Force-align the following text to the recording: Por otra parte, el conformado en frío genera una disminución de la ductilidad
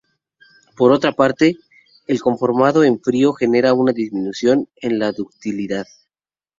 Por 0.75 0.91
otra 0.93 1.11
parte, 1.11 1.57
el 2.07 2.21
conformado 2.23 2.83
en 2.83 2.99
frío 2.99 3.33
genera 3.33 3.75
una 3.75 3.93
disminución 3.93 4.67
de 4.81 4.89
la 4.95 5.11
ductilidad 5.11 5.85